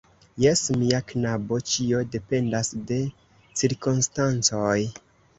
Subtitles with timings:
[0.43, 2.97] Jes, mia knabo; ĉio dependas de
[3.61, 4.73] cirkonstancoj.